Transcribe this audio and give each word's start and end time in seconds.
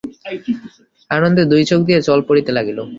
আনন্দে 1.11 1.43
দুই 1.51 1.63
চোখ 1.65 1.79
দিয়া 1.87 1.99
জল 1.99 2.19
পড়িতে 2.27 2.51
লাগিল। 2.57 2.79